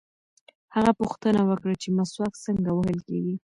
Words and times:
هغه 0.75 0.91
پوښتنه 0.99 1.41
وکړه 1.49 1.73
چې 1.81 1.87
مسواک 1.97 2.33
څنګه 2.45 2.69
وهل 2.73 2.97
کېږي. 3.07 3.35